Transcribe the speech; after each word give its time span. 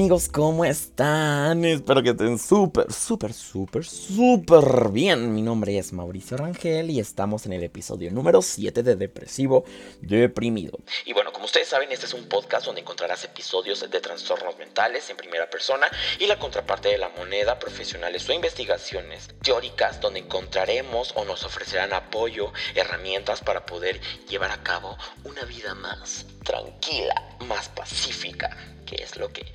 amigos, 0.00 0.30
¿cómo 0.32 0.64
están? 0.64 1.62
Espero 1.62 2.02
que 2.02 2.08
estén 2.08 2.38
súper, 2.38 2.90
súper, 2.90 3.34
súper, 3.34 3.84
súper 3.84 4.88
bien. 4.88 5.34
Mi 5.34 5.42
nombre 5.42 5.76
es 5.76 5.92
Mauricio 5.92 6.38
Rangel 6.38 6.88
y 6.88 7.00
estamos 7.00 7.44
en 7.44 7.52
el 7.52 7.62
episodio 7.64 8.10
número 8.10 8.40
7 8.40 8.82
de 8.82 8.96
Depresivo 8.96 9.66
Deprimido. 10.00 10.78
Y 11.04 11.12
bueno, 11.12 11.34
como 11.34 11.44
ustedes 11.44 11.68
saben, 11.68 11.92
este 11.92 12.06
es 12.06 12.14
un 12.14 12.24
podcast 12.30 12.64
donde 12.64 12.80
encontrarás 12.80 13.24
episodios 13.24 13.90
de 13.90 14.00
trastornos 14.00 14.56
mentales 14.56 15.10
en 15.10 15.18
primera 15.18 15.50
persona 15.50 15.86
y 16.18 16.26
la 16.26 16.38
contraparte 16.38 16.88
de 16.88 16.96
la 16.96 17.10
moneda, 17.10 17.58
profesionales 17.58 18.26
o 18.26 18.32
investigaciones 18.32 19.28
teóricas 19.42 20.00
donde 20.00 20.20
encontraremos 20.20 21.12
o 21.14 21.26
nos 21.26 21.44
ofrecerán 21.44 21.92
apoyo, 21.92 22.54
herramientas 22.74 23.42
para 23.42 23.66
poder 23.66 24.00
llevar 24.30 24.50
a 24.50 24.62
cabo 24.62 24.96
una 25.24 25.42
vida 25.42 25.74
más 25.74 26.24
tranquila, 26.42 27.36
más 27.40 27.68
pacífica 27.68 28.56
que 28.90 29.04
es 29.04 29.16
lo 29.16 29.32
que 29.32 29.46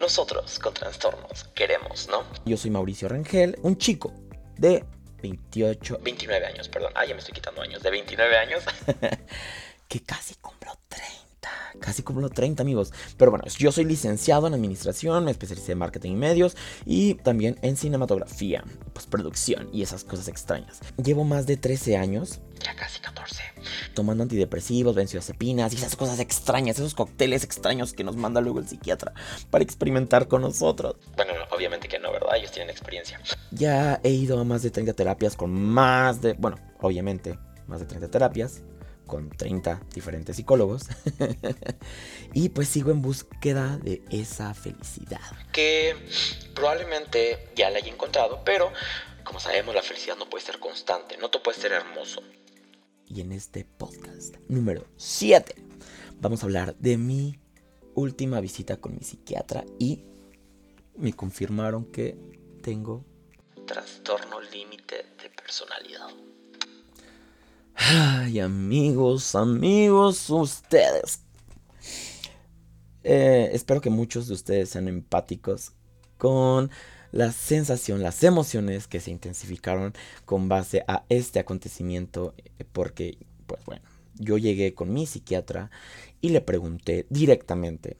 nosotros 0.00 0.58
con 0.58 0.72
trastornos 0.72 1.44
queremos, 1.54 2.08
¿no? 2.08 2.24
Yo 2.46 2.56
soy 2.56 2.70
Mauricio 2.70 3.08
Rangel, 3.08 3.58
un 3.62 3.76
chico 3.76 4.12
de 4.56 4.84
28, 5.22 5.98
29 6.02 6.46
años, 6.46 6.68
perdón. 6.68 6.92
Ah, 6.96 7.04
ya 7.04 7.12
me 7.12 7.20
estoy 7.20 7.34
quitando 7.34 7.60
años, 7.60 7.82
de 7.82 7.90
29 7.90 8.36
años. 8.38 8.64
que 9.88 10.02
casi 10.02 10.34
cumplo 10.36 10.72
30. 10.88 11.50
Casi 11.80 12.02
cumplo 12.02 12.30
30 12.30 12.62
amigos. 12.62 12.92
Pero 13.18 13.30
bueno, 13.30 13.44
yo 13.58 13.70
soy 13.70 13.84
licenciado 13.84 14.46
en 14.46 14.54
administración, 14.54 15.26
me 15.26 15.30
especialicé 15.30 15.72
en 15.72 15.78
marketing 15.78 16.12
y 16.12 16.16
medios 16.16 16.56
y 16.86 17.14
también 17.16 17.58
en 17.60 17.76
cinematografía, 17.76 18.64
postproducción 18.94 19.68
y 19.70 19.82
esas 19.82 20.04
cosas 20.04 20.28
extrañas. 20.28 20.80
Llevo 20.96 21.24
más 21.24 21.46
de 21.46 21.58
13 21.58 21.98
años, 21.98 22.40
ya 22.64 22.74
casi 22.74 23.00
14, 23.00 23.42
tomando 23.94 24.22
antidepresivos, 24.22 24.94
benzodiazepinas 24.94 25.72
y 25.72 25.76
esas 25.76 25.96
cosas 25.96 26.20
extrañas, 26.20 26.78
esos 26.78 26.94
cócteles 26.94 27.44
extraños 27.44 27.92
que 27.92 28.04
nos 28.04 28.16
manda 28.16 28.40
luego 28.40 28.58
el 28.58 28.68
psiquiatra 28.68 29.12
para 29.50 29.64
experimentar 29.64 30.28
con 30.28 30.42
nosotros. 30.42 30.96
Bueno, 31.16 31.32
obviamente 31.50 31.88
que 31.88 31.98
no, 31.98 32.12
¿verdad? 32.12 32.36
Ellos 32.36 32.52
tienen 32.52 32.70
experiencia. 32.70 33.20
Ya 33.50 34.00
he 34.02 34.10
ido 34.10 34.38
a 34.40 34.44
más 34.44 34.62
de 34.62 34.70
30 34.70 34.92
terapias 34.94 35.36
con 35.36 35.52
más 35.52 36.22
de, 36.22 36.34
bueno, 36.34 36.56
obviamente, 36.80 37.38
más 37.66 37.80
de 37.80 37.86
30 37.86 38.10
terapias 38.10 38.62
con 39.10 39.28
30 39.28 39.80
diferentes 39.92 40.36
psicólogos. 40.36 40.84
y 42.32 42.50
pues 42.50 42.68
sigo 42.68 42.92
en 42.92 43.02
búsqueda 43.02 43.76
de 43.78 44.02
esa 44.10 44.54
felicidad. 44.54 45.20
Que 45.52 45.96
probablemente 46.54 47.48
ya 47.56 47.70
la 47.70 47.78
haya 47.78 47.92
encontrado, 47.92 48.42
pero 48.44 48.72
como 49.24 49.40
sabemos 49.40 49.74
la 49.74 49.82
felicidad 49.82 50.16
no 50.16 50.30
puede 50.30 50.44
ser 50.44 50.60
constante, 50.60 51.16
no 51.18 51.28
todo 51.28 51.42
puede 51.42 51.58
ser 51.58 51.72
hermoso. 51.72 52.22
Y 53.12 53.22
en 53.22 53.32
este 53.32 53.64
podcast 53.64 54.36
número 54.46 54.86
7 54.96 55.56
vamos 56.20 56.42
a 56.42 56.46
hablar 56.46 56.76
de 56.76 56.96
mi 56.96 57.40
última 57.94 58.40
visita 58.40 58.76
con 58.76 58.94
mi 58.94 59.00
psiquiatra 59.00 59.64
y 59.80 60.04
me 60.96 61.12
confirmaron 61.12 61.86
que 61.86 62.16
tengo 62.62 63.04
trastorno 63.66 64.40
límite 64.40 65.06
de 65.20 65.28
personalidad. 65.30 66.06
Ay, 67.74 68.38
amigos, 68.38 69.34
amigos, 69.34 70.30
ustedes. 70.30 71.24
Eh, 73.02 73.50
espero 73.52 73.80
que 73.80 73.90
muchos 73.90 74.28
de 74.28 74.34
ustedes 74.34 74.70
sean 74.70 74.86
empáticos 74.86 75.72
con 76.16 76.70
la 77.12 77.32
sensación, 77.32 78.02
las 78.02 78.22
emociones 78.22 78.86
que 78.86 79.00
se 79.00 79.10
intensificaron 79.10 79.94
con 80.24 80.48
base 80.48 80.84
a 80.86 81.04
este 81.08 81.38
acontecimiento, 81.38 82.34
eh, 82.58 82.64
porque, 82.72 83.18
pues 83.46 83.64
bueno, 83.64 83.82
yo 84.14 84.38
llegué 84.38 84.74
con 84.74 84.92
mi 84.92 85.06
psiquiatra 85.06 85.70
y 86.20 86.30
le 86.30 86.40
pregunté 86.40 87.06
directamente, 87.08 87.96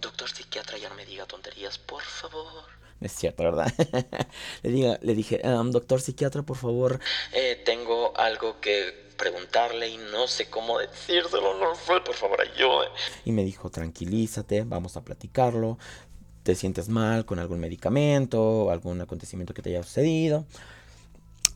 doctor 0.00 0.30
psiquiatra, 0.30 0.78
ya 0.78 0.88
no 0.88 0.94
me 0.94 1.06
diga 1.06 1.26
tonterías, 1.26 1.78
por 1.78 2.02
favor. 2.02 2.64
Es 3.00 3.12
cierto, 3.12 3.44
¿verdad? 3.44 3.72
le, 4.62 4.70
diga, 4.70 4.98
le 5.02 5.14
dije, 5.14 5.40
doctor 5.66 6.00
psiquiatra, 6.00 6.42
por 6.42 6.56
favor, 6.56 7.00
eh, 7.32 7.60
tengo 7.64 8.16
algo 8.16 8.60
que 8.60 9.08
preguntarle 9.16 9.88
y 9.88 9.98
no 9.98 10.26
sé 10.28 10.48
cómo 10.48 10.78
decírselo, 10.78 11.58
no 11.58 11.74
sé, 11.74 12.00
por 12.04 12.14
favor, 12.14 12.40
ayúdame. 12.40 12.90
Y 13.24 13.32
me 13.32 13.44
dijo, 13.44 13.68
tranquilízate, 13.68 14.62
vamos 14.62 14.96
a 14.96 15.04
platicarlo. 15.04 15.78
¿Te 16.48 16.54
sientes 16.54 16.88
mal 16.88 17.26
con 17.26 17.38
algún 17.38 17.60
medicamento 17.60 18.40
o 18.40 18.70
algún 18.70 18.98
acontecimiento 19.02 19.52
que 19.52 19.60
te 19.60 19.68
haya 19.68 19.82
sucedido? 19.82 20.46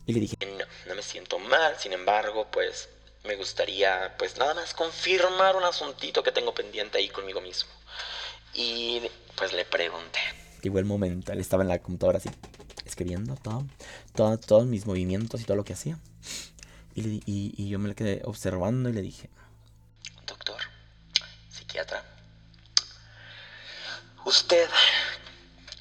Y 0.05 0.13
le 0.13 0.21
dije, 0.21 0.37
no, 0.45 0.67
no 0.87 0.95
me 0.95 1.01
siento 1.01 1.39
mal, 1.39 1.77
sin 1.79 1.95
embargo, 1.95 2.47
pues 2.53 2.91
me 3.25 3.35
gustaría, 3.37 4.15
pues 4.19 4.37
nada 4.37 4.53
más 4.53 4.75
confirmar 4.75 5.57
un 5.57 5.65
asuntito 5.65 6.23
que 6.23 6.31
tengo 6.31 6.53
pendiente 6.53 6.99
ahí 6.99 7.09
conmigo 7.09 7.41
mismo. 7.41 7.71
Y 8.53 9.01
pues 9.35 9.55
le 9.55 9.65
pregunté 9.65 10.21
llegó 10.61 10.79
el 10.79 10.85
momento. 10.85 11.33
Él 11.33 11.41
estaba 11.41 11.63
en 11.63 11.71
la 11.71 11.79
computadora 11.79 12.19
así, 12.19 12.29
escribiendo 12.85 13.37
todo, 13.37 13.65
todo, 14.15 14.37
todos 14.37 14.67
mis 14.67 14.85
movimientos 14.85 15.41
y 15.41 15.45
todo 15.45 15.57
lo 15.57 15.65
que 15.65 15.73
hacía. 15.73 15.99
Y, 16.95 17.23
y, 17.25 17.69
yo 17.71 17.79
me 17.79 17.89
le 17.89 17.95
quedé 17.95 18.21
observando 18.25 18.91
y 18.91 18.93
le 18.93 19.01
dije, 19.01 19.31
doctor, 20.27 20.61
psiquiatra, 21.49 22.02
usted 24.33 24.67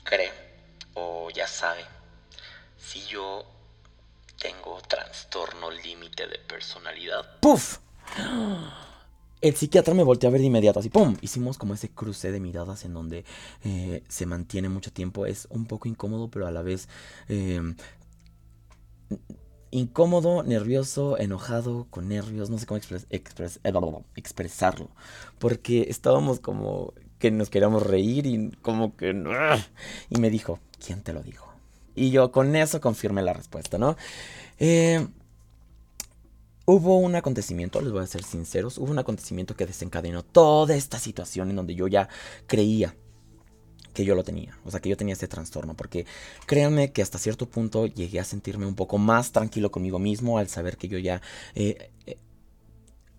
cree 0.03 0.29
o 0.95 1.29
ya 1.29 1.47
sabe 1.47 1.85
si 2.77 2.99
yo 3.07 3.45
tengo 4.41 4.77
trastorno 4.89 5.71
límite 5.71 6.27
de 6.27 6.37
personalidad. 6.39 7.39
¡Puf! 7.39 7.77
El 9.39 9.55
psiquiatra 9.55 9.93
me 9.93 10.03
volteó 10.03 10.27
a 10.27 10.33
ver 10.33 10.41
de 10.41 10.47
inmediato, 10.47 10.81
así, 10.81 10.89
¡pum! 10.89 11.15
Hicimos 11.21 11.57
como 11.57 11.75
ese 11.75 11.91
cruce 11.91 12.33
de 12.33 12.41
miradas 12.41 12.83
en 12.83 12.93
donde 12.93 13.23
eh, 13.63 14.03
se 14.09 14.25
mantiene 14.25 14.67
mucho 14.67 14.91
tiempo. 14.91 15.25
Es 15.25 15.47
un 15.49 15.65
poco 15.65 15.87
incómodo, 15.87 16.29
pero 16.29 16.45
a 16.45 16.51
la 16.51 16.61
vez 16.61 16.89
em, 17.29 17.77
incómodo, 19.71 20.43
nervioso, 20.43 21.17
enojado, 21.17 21.87
con 21.89 22.09
nervios, 22.09 22.49
no 22.49 22.57
sé 22.59 22.65
cómo 22.65 22.81
eh, 22.81 23.23
expresarlo. 24.15 24.89
Porque 25.39 25.85
estábamos 25.89 26.41
como 26.41 26.93
que 27.21 27.31
nos 27.31 27.49
queríamos 27.49 27.87
reír 27.87 28.25
y 28.25 28.51
como 28.61 28.97
que... 28.97 29.11
Y 30.09 30.19
me 30.19 30.29
dijo, 30.29 30.59
¿quién 30.85 31.01
te 31.01 31.13
lo 31.13 31.23
dijo? 31.23 31.47
Y 31.95 32.11
yo 32.11 32.31
con 32.31 32.55
eso 32.55 32.81
confirmé 32.81 33.21
la 33.21 33.33
respuesta, 33.33 33.77
¿no? 33.77 33.95
Eh, 34.59 35.07
Hubo 36.65 36.99
un 36.99 37.15
acontecimiento, 37.15 37.81
les 37.81 37.91
voy 37.91 38.03
a 38.03 38.07
ser 38.07 38.23
sinceros, 38.23 38.77
hubo 38.77 38.91
un 38.91 38.99
acontecimiento 38.99 39.55
que 39.55 39.65
desencadenó 39.65 40.23
toda 40.23 40.75
esta 40.75 40.99
situación 40.99 41.49
en 41.49 41.55
donde 41.55 41.73
yo 41.73 41.87
ya 41.87 42.07
creía 42.45 42.95
que 43.93 44.05
yo 44.05 44.15
lo 44.15 44.23
tenía, 44.23 44.57
o 44.63 44.71
sea, 44.71 44.79
que 44.79 44.87
yo 44.87 44.95
tenía 44.95 45.13
este 45.13 45.27
trastorno, 45.27 45.73
porque 45.75 46.05
créanme 46.45 46.91
que 46.93 47.01
hasta 47.01 47.17
cierto 47.17 47.49
punto 47.49 47.87
llegué 47.87 48.19
a 48.19 48.23
sentirme 48.23 48.67
un 48.67 48.75
poco 48.75 48.97
más 48.99 49.31
tranquilo 49.31 49.71
conmigo 49.71 49.99
mismo 49.99 50.37
al 50.37 50.47
saber 50.47 50.77
que 50.77 50.87
yo 50.87 50.97
ya... 50.97 51.21
Eh, 51.55 51.91
eh, 52.05 52.17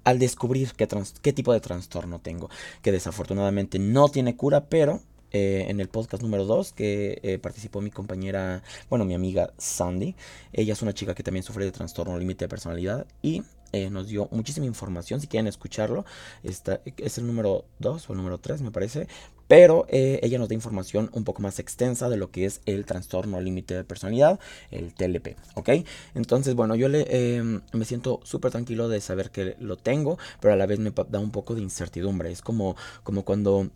al 0.04 0.18
descubrir 0.18 0.72
qué, 0.76 0.88
qué 1.22 1.32
tipo 1.32 1.52
de 1.52 1.60
trastorno 1.60 2.20
tengo, 2.20 2.50
que 2.82 2.92
desafortunadamente 2.92 3.78
no 3.78 4.08
tiene 4.08 4.36
cura, 4.36 4.66
pero 4.68 5.00
eh, 5.34 5.64
en 5.68 5.80
el 5.80 5.88
podcast 5.88 6.22
número 6.22 6.44
2 6.44 6.74
que 6.74 7.18
eh, 7.22 7.38
participó 7.38 7.80
mi 7.80 7.90
compañera, 7.90 8.62
bueno, 8.90 9.06
mi 9.06 9.14
amiga 9.14 9.54
Sandy. 9.56 10.14
Ella 10.52 10.74
es 10.74 10.82
una 10.82 10.92
chica 10.92 11.14
que 11.14 11.22
también 11.22 11.42
sufre 11.42 11.64
de 11.64 11.72
trastorno 11.72 12.18
límite 12.18 12.44
de 12.44 12.48
personalidad 12.50 13.06
y 13.22 13.42
eh, 13.72 13.88
nos 13.88 14.08
dio 14.08 14.28
muchísima 14.30 14.66
información. 14.66 15.22
Si 15.22 15.28
quieren 15.28 15.46
escucharlo, 15.46 16.04
está, 16.42 16.82
es 16.98 17.16
el 17.16 17.26
número 17.26 17.64
2 17.78 18.10
o 18.10 18.12
el 18.12 18.18
número 18.18 18.38
3, 18.38 18.60
me 18.60 18.70
parece. 18.70 19.08
Pero 19.52 19.84
ella 19.90 20.38
nos 20.38 20.48
da 20.48 20.54
información 20.54 21.10
un 21.12 21.24
poco 21.24 21.42
más 21.42 21.58
extensa 21.58 22.08
de 22.08 22.16
lo 22.16 22.30
que 22.30 22.46
es 22.46 22.62
el 22.64 22.86
trastorno 22.86 23.38
límite 23.38 23.74
de 23.74 23.84
personalidad, 23.84 24.40
el 24.70 24.94
TLP, 24.94 25.36
¿ok? 25.56 25.68
Entonces, 26.14 26.54
bueno, 26.54 26.74
yo 26.74 26.88
le, 26.88 27.36
em, 27.36 27.60
me 27.74 27.84
siento 27.84 28.20
súper 28.24 28.50
tranquilo 28.50 28.88
de 28.88 29.02
saber 29.02 29.30
que 29.30 29.54
lo 29.60 29.76
tengo, 29.76 30.16
pero 30.40 30.54
a 30.54 30.56
la 30.56 30.64
vez 30.64 30.78
me 30.78 30.90
da 30.90 31.18
un 31.18 31.30
poco 31.30 31.54
de 31.54 31.60
incertidumbre. 31.60 32.32
Es 32.32 32.40
como, 32.40 32.76
como 33.02 33.26
cuando 33.26 33.68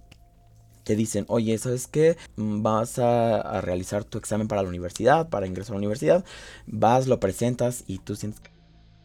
te 0.82 0.96
dicen, 0.96 1.26
oye, 1.28 1.58
¿sabes 1.58 1.88
qué? 1.88 2.17
Vas 2.37 2.99
a, 2.99 3.61
realizar 3.61 4.02
tu 4.05 4.17
examen 4.17 4.49
para 4.49 4.62
la 4.62 4.70
universidad, 4.70 5.28
para 5.28 5.46
ingresar 5.46 5.73
a 5.73 5.75
la 5.75 5.81
universidad, 5.81 6.25
vas, 6.67 7.06
lo 7.06 7.20
presentas 7.20 7.84
y 7.87 7.99
tú 7.99 8.17
sientes... 8.17 8.40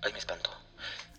Ay, 0.03 0.13
me 0.13 0.19
espanto. 0.19 0.50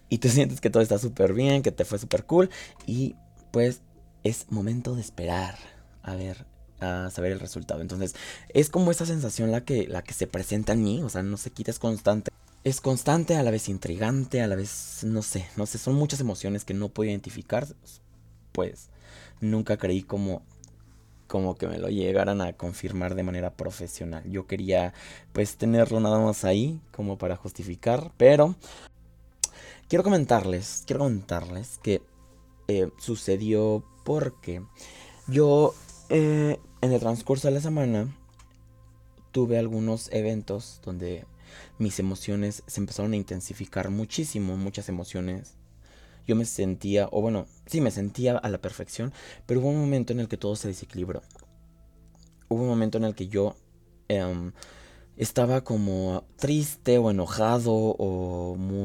Y 0.08 0.16
tú 0.16 0.30
sientes 0.30 0.62
que 0.62 0.70
todo 0.70 0.82
está 0.82 0.98
súper 0.98 1.34
bien, 1.34 1.60
que 1.60 1.72
te 1.72 1.84
fue 1.84 1.98
súper 1.98 2.24
cool 2.24 2.48
y 2.86 3.16
pues 3.50 3.82
es 4.24 4.46
momento 4.50 4.94
de 4.94 5.00
esperar 5.00 5.56
a 6.02 6.14
ver 6.14 6.46
a 6.82 7.10
saber 7.10 7.32
el 7.32 7.40
resultado. 7.40 7.80
Entonces, 7.80 8.14
es 8.48 8.68
como 8.68 8.90
esa 8.90 9.06
sensación 9.06 9.52
la 9.52 9.64
que, 9.64 9.86
la 9.86 10.02
que 10.02 10.14
se 10.14 10.26
presenta 10.26 10.72
en 10.72 10.82
mí, 10.82 11.02
o 11.02 11.08
sea, 11.08 11.22
no 11.22 11.36
se 11.36 11.50
quita, 11.50 11.70
es 11.70 11.78
constante. 11.78 12.30
Es 12.64 12.80
constante, 12.80 13.36
a 13.36 13.42
la 13.42 13.50
vez 13.50 13.68
intrigante, 13.68 14.40
a 14.42 14.46
la 14.46 14.56
vez, 14.56 15.00
no 15.04 15.22
sé, 15.22 15.46
no 15.56 15.66
sé, 15.66 15.78
son 15.78 15.94
muchas 15.94 16.20
emociones 16.20 16.64
que 16.64 16.74
no 16.74 16.88
puedo 16.88 17.10
identificar. 17.10 17.66
Pues 18.52 18.88
nunca 19.40 19.76
creí 19.76 20.02
como 20.02 20.42
como 21.26 21.56
que 21.56 21.66
me 21.66 21.78
lo 21.78 21.88
llegaran 21.88 22.42
a 22.42 22.52
confirmar 22.52 23.14
de 23.14 23.22
manera 23.22 23.54
profesional. 23.54 24.22
Yo 24.30 24.46
quería 24.46 24.92
pues 25.32 25.56
tenerlo 25.56 25.98
nada 25.98 26.18
más 26.18 26.44
ahí 26.44 26.78
como 26.90 27.16
para 27.16 27.36
justificar, 27.36 28.12
pero 28.18 28.54
quiero 29.88 30.04
comentarles, 30.04 30.82
quiero 30.86 31.00
comentarles 31.00 31.78
que 31.82 32.02
eh, 32.68 32.90
sucedió 32.98 33.82
porque 34.04 34.62
yo 35.28 35.74
eh, 36.08 36.58
en 36.80 36.92
el 36.92 37.00
transcurso 37.00 37.48
de 37.48 37.54
la 37.54 37.60
semana 37.60 38.14
tuve 39.30 39.58
algunos 39.58 40.12
eventos 40.12 40.80
donde 40.84 41.24
mis 41.78 41.98
emociones 41.98 42.62
se 42.66 42.80
empezaron 42.80 43.12
a 43.12 43.16
intensificar 43.16 43.90
muchísimo, 43.90 44.56
muchas 44.56 44.88
emociones. 44.88 45.54
Yo 46.26 46.36
me 46.36 46.44
sentía, 46.44 47.08
o 47.10 47.20
bueno, 47.20 47.46
sí, 47.66 47.80
me 47.80 47.90
sentía 47.90 48.38
a 48.38 48.48
la 48.48 48.58
perfección, 48.58 49.12
pero 49.46 49.60
hubo 49.60 49.70
un 49.70 49.80
momento 49.80 50.12
en 50.12 50.20
el 50.20 50.28
que 50.28 50.36
todo 50.36 50.54
se 50.54 50.68
desequilibró. 50.68 51.22
Hubo 52.48 52.62
un 52.62 52.68
momento 52.68 52.98
en 52.98 53.04
el 53.04 53.14
que 53.14 53.28
yo 53.28 53.56
em, 54.08 54.52
estaba 55.16 55.64
como 55.64 56.24
triste 56.36 56.98
o 56.98 57.10
enojado 57.10 57.72
o 57.72 58.54
muy, 58.56 58.81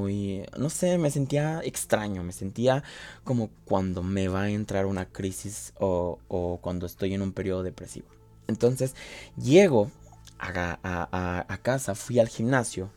no 0.57 0.69
sé, 0.69 0.98
me 0.98 1.12
sentía 1.12 1.62
extraño, 1.63 2.24
me 2.24 2.33
sentía 2.33 2.83
como 3.24 3.50
cuando 3.65 4.04
me 4.04 4.27
va 4.27 4.44
a 4.44 4.50
entrar 4.50 4.86
una 4.86 5.06
crisis 5.06 5.74
o, 5.80 6.19
o 6.27 6.59
cuando 6.62 6.86
estoy 6.86 7.13
en 7.13 7.21
un 7.21 7.33
periodo 7.33 7.63
depresivo. 7.63 8.07
Entonces, 8.48 8.95
llego 9.38 9.92
a, 10.39 11.59
casa, 11.62 11.95
fui 11.95 12.19
al 12.19 12.27
gimnasio. 12.27 12.92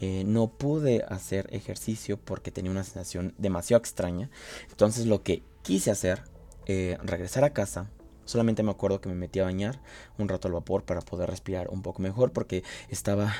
Eh, 0.00 0.24
no 0.24 0.48
pude 0.48 1.04
hacer 1.08 1.46
ejercicio 1.52 2.18
porque 2.18 2.50
tenía 2.50 2.70
una 2.70 2.84
sensación 2.84 3.34
demasiado 3.36 3.80
extraña. 3.80 4.30
Entonces 4.70 5.06
lo 5.06 5.22
que 5.22 5.42
quise 5.62 5.90
hacer, 5.90 6.22
eh, 6.66 6.96
regresar 7.02 7.44
a 7.44 7.50
casa. 7.50 7.90
Solamente 8.24 8.62
me 8.62 8.70
acuerdo 8.70 9.00
que 9.00 9.08
me 9.08 9.14
metí 9.14 9.40
a 9.40 9.44
bañar 9.44 9.80
un 10.16 10.28
rato 10.28 10.48
al 10.48 10.54
vapor 10.54 10.84
para 10.84 11.00
poder 11.00 11.28
respirar 11.28 11.68
un 11.68 11.82
poco 11.82 12.00
mejor 12.00 12.32
porque 12.32 12.62
estaba... 12.88 13.34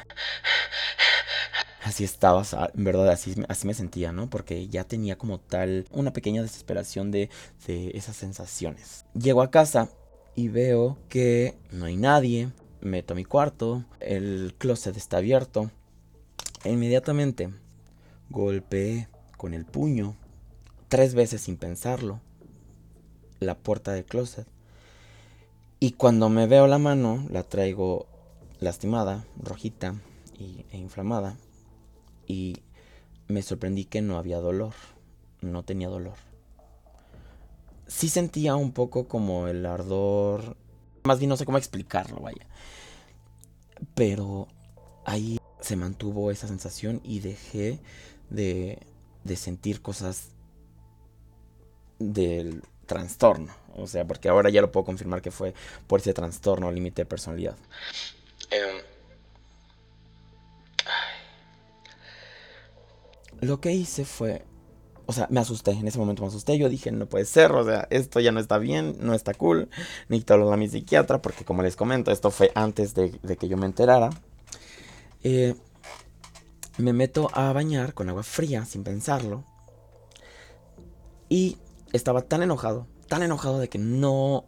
Así 1.82 2.04
estaba, 2.04 2.42
en 2.74 2.84
verdad, 2.84 3.08
así, 3.08 3.34
así 3.48 3.66
me 3.66 3.74
sentía, 3.74 4.12
¿no? 4.12 4.28
Porque 4.28 4.68
ya 4.68 4.84
tenía 4.84 5.16
como 5.16 5.40
tal 5.40 5.86
una 5.90 6.12
pequeña 6.12 6.42
desesperación 6.42 7.10
de, 7.10 7.30
de 7.66 7.92
esas 7.94 8.16
sensaciones. 8.16 9.06
Llego 9.14 9.40
a 9.40 9.50
casa 9.50 9.88
y 10.34 10.48
veo 10.48 10.98
que 11.08 11.56
no 11.72 11.86
hay 11.86 11.96
nadie, 11.96 12.52
meto 12.82 13.14
a 13.14 13.16
mi 13.16 13.24
cuarto, 13.24 13.84
el 14.00 14.54
closet 14.58 14.96
está 14.96 15.18
abierto. 15.18 15.70
Inmediatamente 16.64 17.50
golpeé 18.28 19.08
con 19.38 19.54
el 19.54 19.64
puño, 19.64 20.16
tres 20.88 21.14
veces 21.14 21.40
sin 21.40 21.56
pensarlo, 21.56 22.20
la 23.38 23.56
puerta 23.56 23.92
del 23.92 24.04
closet. 24.04 24.46
Y 25.78 25.92
cuando 25.92 26.28
me 26.28 26.46
veo 26.46 26.66
la 26.66 26.78
mano, 26.78 27.26
la 27.30 27.42
traigo 27.42 28.06
lastimada, 28.58 29.24
rojita 29.42 29.94
y, 30.38 30.66
e 30.70 30.76
inflamada. 30.76 31.36
Y 32.30 32.62
me 33.26 33.42
sorprendí 33.42 33.86
que 33.86 34.02
no 34.02 34.18
había 34.18 34.38
dolor, 34.38 34.74
no 35.40 35.64
tenía 35.64 35.88
dolor. 35.88 36.14
Sí 37.88 38.08
sentía 38.08 38.54
un 38.54 38.70
poco 38.70 39.08
como 39.08 39.48
el 39.48 39.66
ardor 39.66 40.56
más 41.02 41.18
bien 41.18 41.28
no 41.28 41.36
sé 41.36 41.44
cómo 41.44 41.58
explicarlo, 41.58 42.20
vaya. 42.20 42.46
Pero 43.94 44.48
ahí 45.04 45.38
se 45.60 45.76
mantuvo 45.76 46.30
esa 46.30 46.46
sensación 46.46 47.00
y 47.04 47.20
dejé 47.20 47.78
de, 48.28 48.78
de 49.24 49.36
sentir 49.36 49.82
cosas 49.82 50.28
del 51.98 52.62
trastorno. 52.86 53.52
O 53.76 53.86
sea, 53.86 54.06
porque 54.06 54.28
ahora 54.28 54.50
ya 54.50 54.60
lo 54.60 54.72
puedo 54.72 54.84
confirmar 54.84 55.22
que 55.22 55.30
fue 55.30 55.54
por 55.86 56.00
ese 56.00 56.12
trastorno 56.12 56.70
límite 56.70 57.02
de 57.02 57.06
personalidad. 57.06 57.56
Lo 63.40 63.60
que 63.60 63.72
hice 63.72 64.04
fue 64.04 64.44
o 65.10 65.12
sea, 65.12 65.26
me 65.28 65.40
asusté, 65.40 65.72
en 65.72 65.88
ese 65.88 65.98
momento 65.98 66.22
me 66.22 66.28
asusté, 66.28 66.56
yo 66.56 66.68
dije, 66.68 66.92
no 66.92 67.06
puede 67.06 67.24
ser, 67.24 67.50
o 67.50 67.64
sea, 67.64 67.88
esto 67.90 68.20
ya 68.20 68.30
no 68.30 68.38
está 68.38 68.58
bien, 68.58 68.96
no 69.00 69.12
está 69.12 69.34
cool, 69.34 69.68
necesito 70.08 70.34
hablar 70.34 70.52
a 70.52 70.56
mi 70.56 70.68
psiquiatra, 70.68 71.20
porque 71.20 71.44
como 71.44 71.64
les 71.64 71.74
comento, 71.74 72.12
esto 72.12 72.30
fue 72.30 72.52
antes 72.54 72.94
de, 72.94 73.18
que 73.36 73.48
yo 73.48 73.56
me 73.56 73.66
enterara. 73.66 74.10
Eh, 75.24 75.56
me 76.78 76.92
meto 76.92 77.28
a 77.34 77.52
bañar 77.52 77.92
con 77.92 78.08
agua 78.08 78.22
fría, 78.22 78.64
sin 78.66 78.84
pensarlo, 78.84 79.42
y 81.28 81.56
estaba 81.92 82.22
tan 82.22 82.44
enojado, 82.44 82.86
tan 83.08 83.24
enojado 83.24 83.58
de 83.58 83.68
que 83.68 83.78
no... 83.78 84.44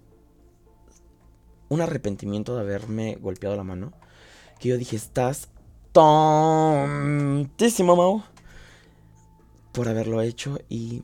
Un 1.70 1.80
arrepentimiento 1.80 2.54
de 2.54 2.60
haberme 2.60 3.16
golpeado 3.16 3.56
la 3.56 3.64
mano, 3.64 3.94
que 4.60 4.68
yo 4.68 4.78
dije, 4.78 4.94
estás 4.94 5.48
tontísimo, 5.90 7.96
Mau 7.96 8.31
por 9.72 9.88
haberlo 9.88 10.22
hecho 10.22 10.58
y 10.68 11.02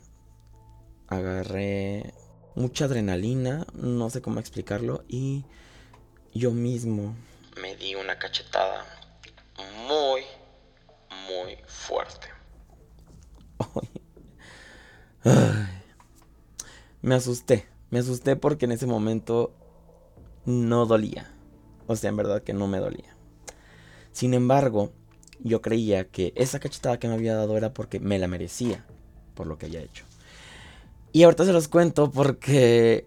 agarré 1.08 2.14
mucha 2.54 2.84
adrenalina, 2.84 3.66
no 3.74 4.10
sé 4.10 4.20
cómo 4.20 4.40
explicarlo, 4.40 5.04
y 5.08 5.44
yo 6.34 6.50
mismo 6.50 7.14
me 7.60 7.74
di 7.76 7.94
una 7.94 8.18
cachetada 8.18 8.84
muy, 9.88 10.22
muy 11.28 11.56
fuerte. 11.66 12.28
Me 17.00 17.14
asusté, 17.14 17.68
me 17.90 18.00
asusté 18.00 18.36
porque 18.36 18.64
en 18.66 18.72
ese 18.72 18.86
momento 18.86 19.54
no 20.44 20.84
dolía. 20.84 21.32
O 21.86 21.96
sea, 21.96 22.10
en 22.10 22.16
verdad 22.16 22.42
que 22.42 22.52
no 22.52 22.66
me 22.66 22.78
dolía. 22.78 23.16
Sin 24.12 24.34
embargo, 24.34 24.92
yo 25.40 25.62
creía 25.62 26.08
que 26.08 26.32
esa 26.37 26.61
cachetada 26.61 26.99
que 26.99 27.08
me 27.08 27.14
había 27.14 27.35
dado 27.35 27.56
era 27.56 27.73
porque 27.73 28.00
me 28.00 28.19
la 28.19 28.29
merecía 28.29 28.85
por 29.35 29.46
lo 29.46 29.58
que 29.58 29.67
había 29.67 29.81
hecho. 29.81 30.05
Y 31.12 31.23
ahorita 31.23 31.44
se 31.44 31.52
los 31.52 31.69
cuento 31.69 32.11
porque 32.11 33.06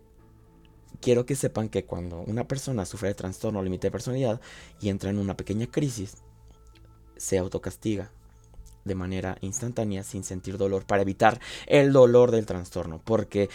quiero 1.02 1.26
que 1.26 1.36
sepan 1.36 1.70
que 1.70 1.86
cuando 1.86 2.22
una 2.22 2.48
persona 2.48 2.86
sufre 2.86 3.10
de 3.10 3.16
trastorno 3.16 3.62
límite 3.62 3.88
de 3.88 3.92
personalidad 3.92 4.42
y 4.80 4.90
entra 4.90 5.10
en 5.10 5.20
una 5.20 5.38
pequeña 5.38 5.68
crisis, 5.68 6.18
se 7.18 7.38
autocastiga 7.38 8.12
de 8.86 8.96
manera 8.96 9.38
instantánea 9.42 10.04
sin 10.04 10.24
sentir 10.24 10.58
dolor 10.58 10.86
para 10.86 11.04
evitar 11.04 11.40
el 11.68 11.92
dolor 11.92 12.32
del 12.32 12.46
trastorno. 12.46 13.02
Porque 13.04 13.50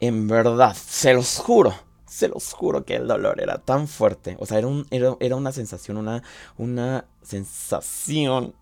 en 0.00 0.28
verdad, 0.28 0.74
se 0.74 1.12
los 1.14 1.38
juro, 1.38 1.74
se 2.10 2.28
los 2.28 2.52
juro 2.52 2.84
que 2.84 2.96
el 2.96 3.06
dolor 3.06 3.40
era 3.40 3.58
tan 3.58 3.86
fuerte. 3.86 4.36
O 4.40 4.46
sea, 4.46 4.58
era, 4.58 4.66
un, 4.66 4.84
era, 4.90 5.36
una 5.36 5.52
sensación, 5.52 5.96
una, 5.96 6.24
una 6.58 7.06
sensación 7.22 8.52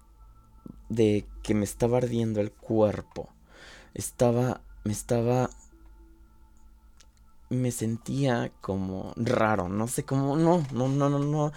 de 0.90 1.26
que 1.42 1.54
me 1.54 1.64
estaba 1.64 1.96
ardiendo 1.96 2.42
el 2.42 2.52
cuerpo. 2.52 3.30
Estaba, 3.94 4.60
me 4.84 4.92
estaba 4.92 5.48
me 7.48 7.70
sentía 7.70 8.52
como 8.60 9.14
raro, 9.16 9.70
no 9.70 9.88
sé 9.88 10.04
cómo, 10.04 10.36
no, 10.36 10.66
no, 10.70 10.88
no, 10.88 11.08
no, 11.08 11.18
no, 11.18 11.52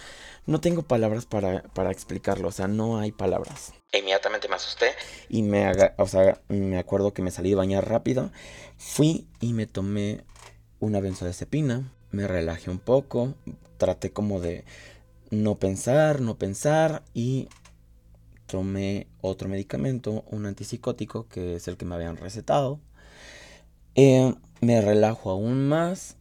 no 0.46 0.62
tengo 0.62 0.84
palabras 0.84 1.26
para, 1.26 1.64
para 1.64 1.92
explicarlo, 1.92 2.48
o 2.48 2.52
sea, 2.54 2.70
no 2.70 3.00
hay 3.00 3.12
palabras. 3.12 3.74
Inmediatamente 3.92 4.48
me 4.48 4.56
asusté 4.56 4.92
y 5.28 5.44
me, 5.44 5.70
o 5.98 6.08
sea, 6.08 6.40
me 6.48 6.80
acuerdo 6.80 7.14
que 7.14 7.22
me 7.22 7.32
salí 7.32 7.50
de 7.50 7.56
bañar 7.58 7.90
rápido, 7.90 8.32
fui 8.78 9.28
y 9.42 9.52
me 9.52 9.68
tomé 9.68 10.24
una 10.82 11.00
benzodiazepina, 11.00 11.90
me 12.12 12.28
relajé 12.28 12.70
un 12.70 12.80
poco, 12.80 13.36
traté 13.78 14.12
como 14.12 14.42
de 14.42 14.66
no 15.30 15.56
pensar, 15.56 16.20
no 16.20 16.38
pensar 16.38 17.04
y 17.14 17.48
tomé 18.48 19.08
otro 19.22 19.48
medicamento, 19.48 20.26
un 20.30 20.46
antipsicótico 20.46 21.28
que 21.30 21.56
es 21.56 21.70
el 21.70 21.78
que 21.78 21.86
me 21.86 21.96
habían 21.96 22.18
recetado. 22.18 22.82
Eh, 23.96 24.36
me 24.60 24.82
relajo 24.82 25.30
aún 25.30 25.70
más 25.70 26.18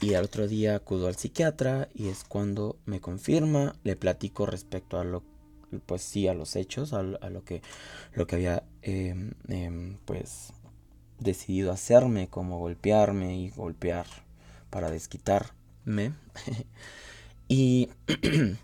y 0.00 0.14
al 0.14 0.24
otro 0.24 0.48
día 0.48 0.76
acudo 0.76 1.08
al 1.08 1.16
psiquiatra 1.16 1.88
y 1.94 2.08
es 2.08 2.24
cuando 2.24 2.76
me 2.86 3.00
confirma, 3.00 3.74
le 3.84 3.96
platico 3.96 4.46
respecto 4.46 4.98
a 4.98 5.04
lo 5.04 5.22
pues 5.84 6.02
sí 6.02 6.28
a 6.28 6.34
los 6.34 6.56
hechos, 6.56 6.94
a, 6.94 7.02
lo 7.02 7.44
que 7.44 7.60
lo 8.14 8.26
que 8.26 8.36
había 8.36 8.62
em, 8.82 9.32
em, 9.48 9.98
pues 10.06 10.52
decidido 11.18 11.72
hacerme, 11.72 12.28
como 12.28 12.58
golpearme 12.58 13.36
y 13.36 13.50
golpear 13.50 14.06
para 14.70 14.90
desquitarme. 14.90 16.12
y 17.48 17.90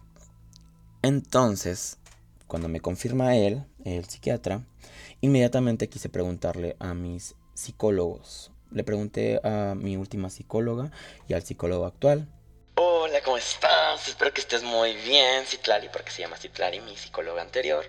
entonces, 1.03 1.99
cuando 2.47 2.69
me 2.69 2.81
confirma 2.81 3.37
él, 3.37 3.65
el 3.85 4.05
psiquiatra, 4.05 4.65
inmediatamente 5.21 5.89
quise 5.89 6.09
preguntarle 6.09 6.77
a 6.79 6.95
mis 6.95 7.35
psicólogos. 7.55 8.51
Le 8.71 8.85
pregunté 8.85 9.41
a 9.45 9.75
mi 9.75 9.97
última 9.97 10.31
psicóloga 10.31 10.91
y 11.29 11.35
al 11.35 11.43
psicólogo 11.43 11.87
actual. 11.87 12.29
Hola, 12.77 13.21
¿cómo 13.23 13.37
estás? 13.37 14.09
Espero 14.09 14.33
que 14.33 14.41
estés 14.41 14.65
muy 14.65 14.95
bien, 14.95 15.45
Citlali, 15.47 15.89
porque 15.93 16.11
se 16.11 16.23
llama 16.23 16.37
Citlali, 16.37 16.81
mi 16.81 16.97
psicóloga 16.97 17.43
anterior. 17.43 17.85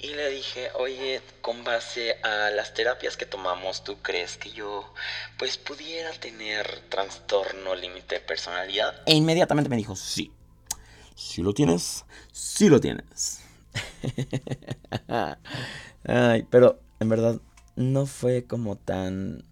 Y 0.00 0.08
le 0.14 0.30
dije, 0.30 0.70
oye, 0.74 1.20
con 1.40 1.64
base 1.64 2.16
a 2.22 2.50
las 2.50 2.74
terapias 2.74 3.16
que 3.16 3.26
tomamos, 3.26 3.84
¿tú 3.84 3.98
crees 4.02 4.36
que 4.36 4.50
yo 4.50 4.92
pues 5.38 5.58
pudiera 5.58 6.12
tener 6.12 6.80
trastorno 6.88 7.74
límite 7.74 8.16
de 8.16 8.20
personalidad? 8.20 8.94
E 9.06 9.14
inmediatamente 9.14 9.68
me 9.68 9.76
dijo, 9.76 9.96
sí. 9.96 10.32
Si 11.16 11.42
lo 11.42 11.52
tienes, 11.52 12.04
sí 12.32 12.68
lo 12.68 12.80
tienes. 12.80 13.40
Ay, 16.04 16.46
pero 16.48 16.80
en 17.00 17.08
verdad 17.08 17.40
no 17.74 18.06
fue 18.06 18.44
como 18.44 18.76
tan... 18.76 19.44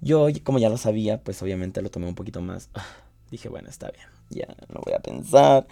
Yo, 0.00 0.28
como 0.44 0.58
ya 0.58 0.70
lo 0.70 0.78
sabía, 0.78 1.22
pues 1.22 1.42
obviamente 1.42 1.82
lo 1.82 1.90
tomé 1.90 2.06
un 2.06 2.14
poquito 2.14 2.40
más 2.40 2.70
dije, 3.30 3.48
bueno, 3.48 3.68
está 3.68 3.90
bien, 3.90 4.06
ya 4.30 4.54
no 4.68 4.80
voy 4.84 4.94
a 4.94 4.98
pensar. 4.98 5.66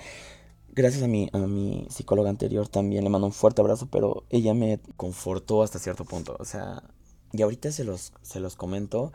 Gracias 0.79 1.03
a 1.03 1.09
mi, 1.09 1.29
a 1.33 1.39
mi 1.39 1.89
psicóloga 1.91 2.31
anterior 2.31 2.69
también 2.69 3.03
le 3.03 3.11
mando 3.11 3.27
un 3.27 3.33
fuerte 3.33 3.61
abrazo, 3.61 3.89
pero 3.91 4.23
ella 4.31 4.55
me 4.55 4.79
confortó 4.97 5.65
hasta 5.65 5.81
cierto 5.81 6.05
punto. 6.05 6.37
O 6.39 6.45
sea, 6.45 6.85
y 7.33 7.43
ahorita 7.43 7.73
se 7.73 7.83
los, 7.83 8.13
se 8.23 8.39
los 8.39 8.55
comento 8.55 9.11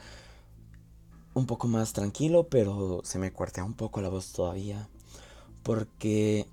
un 1.33 1.45
poco 1.45 1.69
más 1.69 1.93
tranquilo, 1.93 2.49
pero 2.49 2.99
se 3.05 3.17
me 3.17 3.31
cuartea 3.31 3.63
un 3.63 3.75
poco 3.75 4.01
la 4.01 4.09
voz 4.09 4.33
todavía. 4.33 4.89
Porque, 5.63 6.47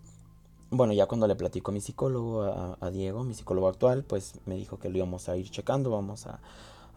bueno, 0.71 0.93
ya 0.93 1.07
cuando 1.07 1.27
le 1.27 1.35
platico 1.35 1.73
a 1.73 1.75
mi 1.75 1.81
psicólogo, 1.81 2.43
a, 2.81 2.91
Diego, 2.93 3.25
mi 3.25 3.35
psicólogo 3.35 3.67
actual, 3.67 4.05
pues 4.05 4.35
me 4.47 4.55
dijo 4.55 4.79
que 4.79 4.91
lo 4.91 4.99
íbamos 4.99 5.29
a 5.29 5.37
ir 5.37 5.51
checando, 5.51 5.91
vamos 5.91 6.29
a, 6.29 6.39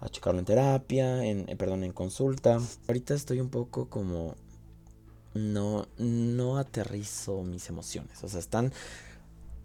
a 0.02 0.10
checarlo 0.10 0.38
en 0.38 0.46
terapia, 0.46 1.26
en, 1.26 1.50
eh, 1.50 1.56
perdón, 1.56 1.84
en 1.84 1.94
consulta. 1.94 2.60
Ahorita 2.88 3.16
estoy 3.16 3.40
un 3.40 3.50
poco 3.50 3.90
como 3.90 4.36
no, 5.34 5.88
no 5.98 6.58
aterrizo 6.58 7.44
mis 7.44 7.70
emociones. 7.70 8.24
O 8.24 8.30
sea, 8.30 8.40
están, 8.40 8.74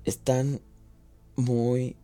están 0.04 0.60
muy... 1.37 1.96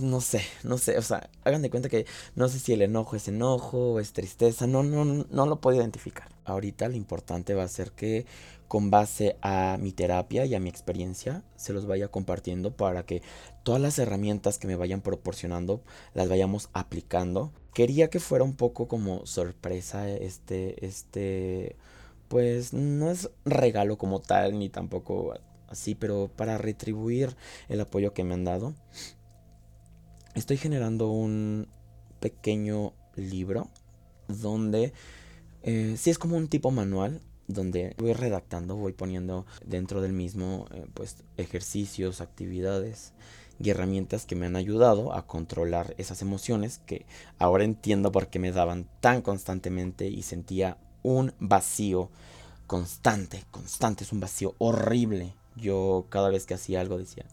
No 0.00 0.20
sé, 0.20 0.42
no 0.62 0.78
sé, 0.78 0.96
o 0.96 1.02
sea, 1.02 1.28
hagan 1.42 1.60
de 1.60 1.68
cuenta 1.68 1.88
que 1.88 2.06
no 2.36 2.48
sé 2.48 2.60
si 2.60 2.72
el 2.72 2.82
enojo 2.82 3.16
es 3.16 3.26
enojo 3.26 3.94
o 3.94 3.98
es 3.98 4.12
tristeza, 4.12 4.68
no, 4.68 4.84
no, 4.84 5.04
no 5.04 5.46
lo 5.46 5.60
puedo 5.60 5.76
identificar. 5.76 6.28
Ahorita 6.44 6.88
lo 6.88 6.94
importante 6.94 7.54
va 7.54 7.64
a 7.64 7.68
ser 7.68 7.90
que 7.90 8.24
con 8.72 8.90
base 8.90 9.36
a 9.42 9.76
mi 9.78 9.92
terapia 9.92 10.46
y 10.46 10.54
a 10.54 10.58
mi 10.58 10.70
experiencia 10.70 11.44
se 11.56 11.74
los 11.74 11.84
vaya 11.84 12.08
compartiendo 12.08 12.74
para 12.74 13.04
que 13.04 13.20
todas 13.64 13.82
las 13.82 13.98
herramientas 13.98 14.58
que 14.58 14.66
me 14.66 14.76
vayan 14.76 15.02
proporcionando 15.02 15.82
las 16.14 16.30
vayamos 16.30 16.70
aplicando. 16.72 17.52
Quería 17.74 18.08
que 18.08 18.18
fuera 18.18 18.46
un 18.46 18.56
poco 18.56 18.88
como 18.88 19.26
sorpresa 19.26 20.08
este, 20.08 20.86
este, 20.86 21.76
pues 22.28 22.72
no 22.72 23.10
es 23.10 23.28
regalo 23.44 23.98
como 23.98 24.22
tal, 24.22 24.58
ni 24.58 24.70
tampoco 24.70 25.34
así, 25.68 25.94
pero 25.94 26.30
para 26.34 26.56
retribuir 26.56 27.36
el 27.68 27.78
apoyo 27.78 28.14
que 28.14 28.24
me 28.24 28.32
han 28.32 28.44
dado, 28.44 28.72
estoy 30.34 30.56
generando 30.56 31.10
un 31.10 31.68
pequeño 32.20 32.94
libro 33.16 33.68
donde 34.28 34.94
eh, 35.62 35.96
sí 35.98 36.08
es 36.08 36.16
como 36.16 36.38
un 36.38 36.48
tipo 36.48 36.70
manual 36.70 37.20
donde 37.48 37.94
voy 37.98 38.12
redactando, 38.12 38.76
voy 38.76 38.92
poniendo 38.92 39.46
dentro 39.64 40.00
del 40.00 40.12
mismo 40.12 40.66
eh, 40.72 40.86
pues 40.94 41.16
ejercicios, 41.36 42.20
actividades 42.20 43.12
y 43.60 43.70
herramientas 43.70 44.26
que 44.26 44.34
me 44.34 44.46
han 44.46 44.56
ayudado 44.56 45.14
a 45.14 45.26
controlar 45.26 45.94
esas 45.98 46.22
emociones 46.22 46.80
que 46.86 47.06
ahora 47.38 47.64
entiendo 47.64 48.10
por 48.10 48.28
qué 48.28 48.38
me 48.38 48.52
daban 48.52 48.88
tan 49.00 49.22
constantemente 49.22 50.06
y 50.06 50.22
sentía 50.22 50.78
un 51.02 51.34
vacío 51.38 52.10
constante, 52.66 53.44
constante, 53.50 54.04
es 54.04 54.12
un 54.12 54.20
vacío 54.20 54.54
horrible. 54.58 55.34
Yo 55.56 56.06
cada 56.08 56.30
vez 56.30 56.46
que 56.46 56.54
hacía 56.54 56.80
algo 56.80 56.96
decía, 56.96 57.26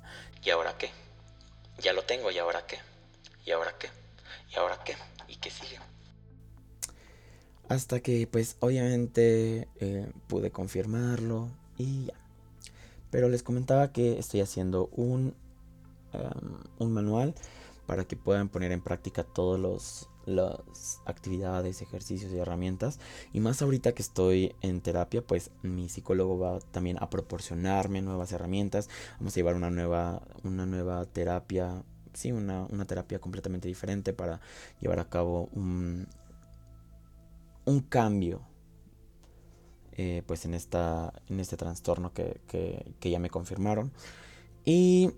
¿y 0.43 0.49
ahora 0.49 0.77
qué? 0.77 0.91
Ya 1.79 1.93
lo 1.93 2.03
tengo, 2.03 2.29
¿y 2.29 2.37
ahora 2.37 2.65
qué? 2.67 2.77
¿Y 3.45 3.51
ahora 3.51 3.73
qué? 3.79 3.89
¿Y 4.51 4.57
ahora 4.57 4.77
qué? 4.83 4.95
¿Y 5.27 5.37
qué 5.37 5.49
sigue? 5.49 5.79
Hasta 7.69 8.01
que 8.01 8.27
pues 8.27 8.57
obviamente 8.59 9.69
eh, 9.79 10.11
pude 10.27 10.51
confirmarlo 10.51 11.49
y 11.77 12.07
ya. 12.07 12.13
Pero 13.09 13.29
les 13.29 13.41
comentaba 13.41 13.91
que 13.91 14.19
estoy 14.19 14.41
haciendo 14.41 14.87
un 14.87 15.33
un 16.79 16.91
manual 16.91 17.35
para 17.85 18.05
que 18.05 18.15
puedan 18.15 18.49
poner 18.49 18.71
en 18.71 18.81
práctica 18.81 19.23
todas 19.23 20.07
las 20.25 21.01
actividades, 21.05 21.81
ejercicios 21.81 22.31
y 22.31 22.37
herramientas. 22.37 22.99
Y 23.33 23.39
más 23.39 23.61
ahorita 23.61 23.93
que 23.93 24.03
estoy 24.03 24.55
en 24.61 24.81
terapia, 24.81 25.25
pues 25.25 25.49
mi 25.63 25.89
psicólogo 25.89 26.37
va 26.37 26.59
también 26.71 26.97
a 26.99 27.09
proporcionarme 27.09 28.01
nuevas 28.01 28.31
herramientas. 28.31 28.89
Vamos 29.17 29.33
a 29.33 29.35
llevar 29.37 29.55
una 29.55 29.71
nueva, 29.71 30.21
una 30.43 30.67
nueva 30.67 31.03
terapia, 31.05 31.83
sí, 32.13 32.31
una, 32.31 32.67
terapia 32.85 33.17
completamente 33.17 33.67
diferente 33.67 34.13
para 34.13 34.39
llevar 34.79 34.99
a 34.99 35.09
cabo 35.09 35.49
un, 35.53 36.07
un 37.69 37.81
cambio. 37.81 38.41
Eh, 39.93 40.23
pues 40.25 40.45
en 40.45 40.53
esta 40.53 41.13
en 41.27 41.41
este 41.41 41.57
trastorno 41.57 42.13
que, 42.13 42.39
que 42.47 43.09
ya 43.09 43.19
me 43.19 43.29
confirmaron 43.29 43.91
y 44.63 45.11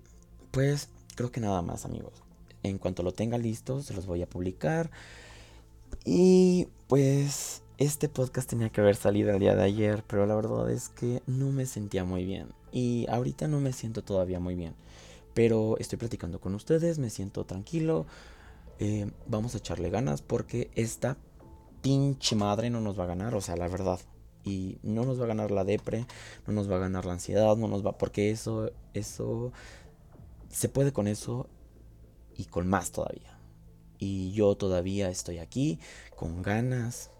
pues 0.50 0.88
creo 1.14 1.30
que 1.30 1.40
nada 1.40 1.62
más 1.62 1.84
amigos. 1.84 2.22
En 2.62 2.78
cuanto 2.78 3.02
lo 3.02 3.12
tenga 3.12 3.38
listo, 3.38 3.82
se 3.82 3.94
los 3.94 4.06
voy 4.06 4.22
a 4.22 4.28
publicar. 4.28 4.90
Y 6.04 6.68
pues 6.86 7.62
este 7.78 8.08
podcast 8.08 8.48
tenía 8.48 8.70
que 8.70 8.80
haber 8.80 8.96
salido 8.96 9.30
el 9.30 9.40
día 9.40 9.54
de 9.54 9.64
ayer, 9.64 10.04
pero 10.06 10.26
la 10.26 10.34
verdad 10.34 10.70
es 10.70 10.88
que 10.88 11.22
no 11.26 11.50
me 11.50 11.66
sentía 11.66 12.04
muy 12.04 12.24
bien. 12.24 12.48
Y 12.70 13.06
ahorita 13.08 13.48
no 13.48 13.60
me 13.60 13.72
siento 13.72 14.02
todavía 14.02 14.40
muy 14.40 14.54
bien. 14.54 14.74
Pero 15.34 15.76
estoy 15.78 15.98
platicando 15.98 16.40
con 16.40 16.54
ustedes, 16.54 16.98
me 16.98 17.10
siento 17.10 17.44
tranquilo. 17.44 18.06
Eh, 18.78 19.10
vamos 19.26 19.54
a 19.54 19.58
echarle 19.58 19.90
ganas 19.90 20.22
porque 20.22 20.70
esta 20.74 21.16
pinche 21.82 22.36
madre 22.36 22.70
no 22.70 22.80
nos 22.80 22.98
va 22.98 23.04
a 23.04 23.08
ganar, 23.08 23.34
o 23.34 23.40
sea, 23.40 23.56
la 23.56 23.68
verdad. 23.68 24.00
Y 24.44 24.78
no 24.82 25.04
nos 25.04 25.20
va 25.20 25.24
a 25.24 25.28
ganar 25.28 25.50
la 25.50 25.64
depre, 25.64 26.06
no 26.46 26.52
nos 26.52 26.70
va 26.70 26.76
a 26.76 26.80
ganar 26.80 27.04
la 27.04 27.12
ansiedad, 27.12 27.56
no 27.56 27.68
nos 27.68 27.84
va... 27.84 27.98
Porque 27.98 28.30
eso, 28.30 28.70
eso 28.94 29.52
se 30.48 30.68
puede 30.68 30.92
con 30.92 31.06
eso 31.06 31.48
y 32.36 32.46
con 32.46 32.66
más 32.66 32.90
todavía. 32.92 33.38
Y 33.98 34.32
yo 34.32 34.56
todavía 34.56 35.10
estoy 35.10 35.38
aquí 35.38 35.78
con 36.16 36.42
ganas, 36.42 37.10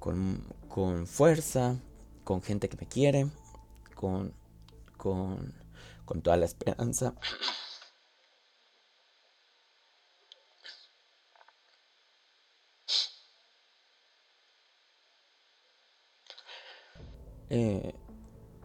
con, 0.00 0.44
con 0.68 1.06
fuerza, 1.06 1.76
con 2.24 2.42
gente 2.42 2.68
que 2.68 2.76
me 2.76 2.88
quiere, 2.88 3.28
con, 3.94 4.32
con, 4.96 5.54
con 6.04 6.22
toda 6.22 6.36
la 6.36 6.46
esperanza. 6.46 7.14
Eh, 17.56 17.94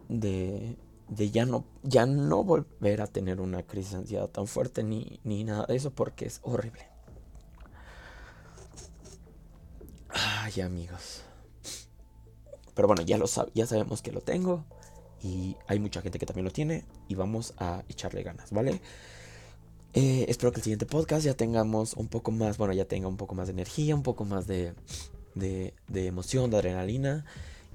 de 0.08 1.30
ya 1.30 1.44
no, 1.44 1.64
ya 1.82 2.06
no 2.06 2.42
volver 2.42 3.02
a 3.02 3.06
tener 3.06 3.40
una 3.40 3.62
crisis 3.62 3.92
de 3.92 3.98
ansiedad 3.98 4.28
tan 4.28 4.48
fuerte 4.48 4.82
ni, 4.82 5.20
ni 5.22 5.44
nada 5.44 5.66
de 5.66 5.76
eso 5.76 5.92
porque 5.92 6.26
es 6.26 6.40
horrible. 6.42 6.88
Ay, 10.08 10.60
amigos. 10.60 11.22
Pero 12.74 12.88
bueno, 12.88 13.02
ya 13.02 13.16
lo 13.16 13.26
ya 13.54 13.66
sabemos 13.66 14.02
que 14.02 14.10
lo 14.10 14.20
tengo. 14.20 14.64
Y 15.22 15.56
hay 15.68 15.78
mucha 15.78 16.00
gente 16.02 16.18
que 16.18 16.26
también 16.26 16.46
lo 16.46 16.50
tiene. 16.50 16.84
Y 17.06 17.14
vamos 17.14 17.54
a 17.58 17.84
echarle 17.88 18.22
ganas, 18.24 18.50
¿vale? 18.50 18.80
Eh, 19.92 20.26
espero 20.28 20.50
que 20.52 20.58
el 20.58 20.64
siguiente 20.64 20.86
podcast 20.86 21.24
ya 21.24 21.34
tengamos 21.34 21.94
un 21.94 22.08
poco 22.08 22.30
más, 22.30 22.58
bueno, 22.58 22.72
ya 22.72 22.86
tenga 22.86 23.08
un 23.08 23.16
poco 23.16 23.34
más 23.34 23.48
de 23.48 23.52
energía, 23.52 23.94
un 23.94 24.02
poco 24.02 24.24
más 24.24 24.46
de, 24.46 24.74
de 25.34 26.06
emoción, 26.06 26.50
de 26.50 26.56
adrenalina. 26.56 27.24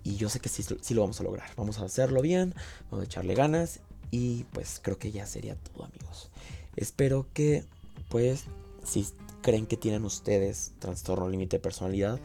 Y 0.05 0.17
yo 0.17 0.29
sé 0.29 0.39
que 0.39 0.50
sí, 0.50 0.63
lo 0.93 1.01
vamos 1.01 1.19
a 1.19 1.24
lograr. 1.24 1.50
Vamos 1.57 1.79
a 1.79 1.85
hacerlo 1.85 2.21
bien, 2.21 2.53
vamos 2.91 3.03
a 3.03 3.05
echarle 3.05 3.33
ganas. 3.33 3.79
Y 4.12 4.43
pues 4.53 4.79
creo 4.81 5.00
que 5.00 5.12
ya 5.12 5.25
sería 5.25 5.55
todo 5.55 5.83
amigos. 5.83 6.29
Espero 6.75 7.25
que 7.33 7.65
pues 8.07 8.45
si 8.83 9.07
creen 9.41 9.65
que 9.65 9.77
tienen 9.77 10.05
ustedes 10.05 10.74
trastorno 10.77 11.27
límite 11.27 11.57
de 11.57 11.62
personalidad, 11.62 12.19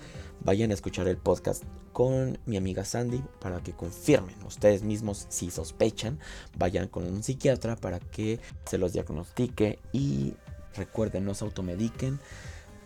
vayan 0.44 0.70
a 0.70 0.75
escuchar 0.75 1.08
el 1.08 1.16
podcast 1.16 1.64
con 1.94 2.38
mi 2.46 2.58
amiga 2.58 2.84
Sandy 2.84 3.22
para 3.40 3.62
que 3.62 3.72
confirmen 3.72 4.37
ustedes 4.46 4.82
mismos 4.82 5.26
si 5.30 5.50
sospechan, 5.50 6.18
vayan 6.58 6.87
con 6.87 7.04
un 7.04 7.22
psiquiatra 7.22 7.76
para 7.76 7.99
que 7.99 8.40
se 8.66 8.78
los 8.78 8.92
diagnostique 8.92 9.78
y 9.92 10.34
recuerden, 10.76 11.25
no 11.25 11.34
se 11.34 11.44
automediquen, 11.44 12.20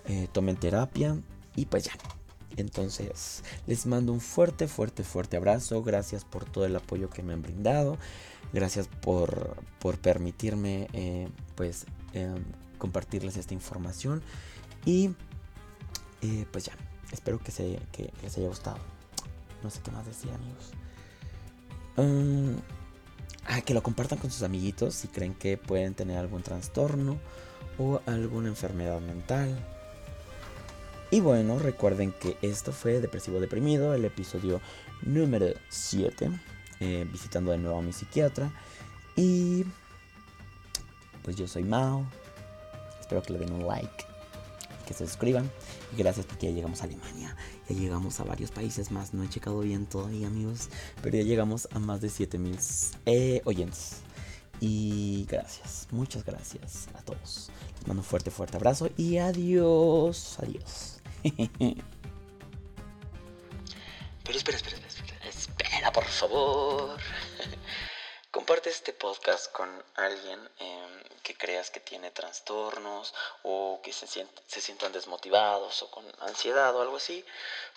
eh, 0.07 0.29
tomen 0.33 0.57
terapia 0.57 1.21
y 1.57 1.67
pues 1.67 1.85
ya, 1.85 1.93
entonces, 2.57 3.43
les 3.67 3.87
mando 3.87 4.13
un 4.13 4.21
fuerte, 4.21 4.69
fuerte, 4.69 5.03
fuerte 5.03 5.37
abrazo. 5.37 5.83
Gracias 5.83 6.25
por 6.25 6.45
todo 6.45 6.67
el 6.67 6.77
apoyo 6.77 7.11
que 7.11 7.23
me 7.23 7.33
han 7.33 7.43
brindado. 7.43 7.99
Gracias 8.53 8.89
por, 8.89 9.57
permitirme, 10.01 10.89
eh, 10.93 11.29
pues, 11.57 11.87
em, 12.13 12.45
compartirles 12.79 13.37
esta 13.37 13.55
información. 13.55 14.23
Y, 14.85 15.11
eh, 16.23 16.47
pues 16.53 16.67
ya, 16.67 16.73
espero 17.11 17.39
que, 17.39 17.51
se, 17.51 17.81
les 18.23 18.39
haya 18.39 18.49
gustado. 18.49 18.79
No 19.63 19.71
sé 19.71 19.81
qué 19.83 19.91
más 19.91 20.07
decir, 20.07 20.31
amigos. 20.31 20.71
Um, 21.97 22.57
ah, 23.47 23.61
que 23.63 23.75
lo 23.75 23.83
compartan 23.83 24.19
con 24.19 24.31
sus 24.31 24.43
amiguitos 24.43 24.95
si 24.95 25.09
creen 25.09 25.35
que 25.35 25.57
pueden 25.57 25.95
tener 25.95 26.19
algún 26.19 26.43
trastorno 26.43 27.19
o 27.79 28.01
alguna 28.07 28.49
enfermedad 28.49 29.01
mental 29.01 29.74
y 31.15 31.21
bueno, 31.21 31.61
recuerden 31.61 32.11
que 32.11 32.37
esto 32.43 32.73
fue 32.73 33.01
Depresivo 33.01 33.39
Deprimido, 33.39 33.95
el 33.95 34.05
episodio 34.05 34.61
número 35.03 35.47
7, 35.69 36.29
eh, 36.81 37.07
visitando 37.09 37.53
de 37.53 37.59
nuevo 37.59 37.79
a 37.79 37.83
mi 37.83 37.93
psiquiatra. 37.93 38.51
Y 39.15 39.65
pues 41.23 41.37
yo 41.37 41.47
soy 41.47 41.63
Mao, 41.63 42.05
espero 42.99 43.23
que 43.23 43.33
le 43.33 43.39
den 43.39 43.53
un 43.53 43.65
like. 43.65 44.05
que 44.89 44.93
se 44.93 45.07
suscriban. 45.07 45.49
Y 45.93 45.99
gracias 45.99 46.27
porque 46.27 46.49
ya 46.49 46.53
llegamos 46.53 46.81
a 46.81 46.87
Alemania. 46.87 47.37
Ya 47.69 47.77
llegamos 47.77 48.19
a 48.19 48.25
varios 48.25 48.51
países 48.51 48.91
más. 48.91 49.15
No 49.15 49.23
he 49.23 49.29
checado 49.29 49.61
bien 49.61 49.87
todavía, 49.87 50.27
amigos. 50.27 50.69
Pero 51.01 51.17
ya 51.17 51.23
llegamos 51.23 51.69
a 51.71 51.79
más 51.79 52.01
de 52.01 52.09
7000 52.09 52.59
eh, 53.07 53.41
oyentes. 53.45 53.99
Y 54.59 55.27
gracias, 55.31 55.87
muchas 55.93 56.25
gracias 56.25 56.89
a 56.95 57.03
todos. 57.03 57.53
Les 57.79 57.87
mando 57.87 58.01
un 58.01 58.05
fuerte, 58.05 58.33
fuerte 58.33 58.57
abrazo 58.57 58.89
y 58.97 59.19
adiós. 59.19 60.39
Adiós. 60.41 61.04
Pero 64.25 64.37
espera, 64.37 64.59
espera, 64.59 64.77
espera, 64.77 65.27
espera, 65.27 65.91
por 65.91 66.05
favor. 66.05 67.01
Comparte 68.31 68.69
este 68.69 68.93
podcast 68.93 69.51
con 69.53 69.71
alguien 69.95 70.39
em, 70.59 71.03
que 71.23 71.35
creas 71.35 71.71
que 71.71 71.81
tiene 71.81 72.11
trastornos 72.11 73.15
o 73.43 73.81
que 73.83 73.95
se, 73.95 74.07
se 74.07 74.61
sientan 74.61 74.93
desmotivados 74.93 75.83
o 75.83 75.91
con 75.91 76.05
ansiedad 76.21 76.77
o 76.77 76.83
algo 76.83 76.97
así, 76.97 77.25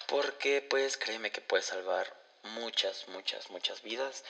porque 0.08 0.62
pues 0.62 0.98
créeme 0.98 1.32
que 1.32 1.40
puede 1.40 1.64
salvar 1.64 2.14
muchas, 2.44 3.08
muchas, 3.08 3.50
muchas 3.50 3.82
vidas 3.82 4.26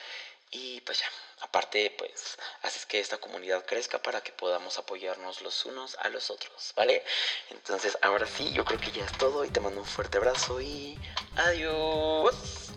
y 0.50 0.80
pues 0.82 1.00
ya, 1.00 1.06
aparte 1.40 1.94
pues 1.98 2.38
haces 2.62 2.86
que 2.86 3.00
esta 3.00 3.18
comunidad 3.18 3.64
crezca 3.66 4.00
para 4.00 4.20
que 4.22 4.32
podamos 4.32 4.78
apoyarnos 4.78 5.42
los 5.42 5.64
unos 5.64 5.96
a 5.96 6.08
los 6.08 6.30
otros, 6.30 6.72
¿vale? 6.76 7.04
Entonces 7.50 7.98
ahora 8.02 8.26
sí, 8.26 8.52
yo 8.52 8.64
creo 8.64 8.80
que 8.80 8.90
ya 8.90 9.04
es 9.04 9.12
todo 9.12 9.44
y 9.44 9.50
te 9.50 9.60
mando 9.60 9.80
un 9.80 9.86
fuerte 9.86 10.18
abrazo 10.18 10.60
y 10.60 10.98
adiós. 11.36 12.72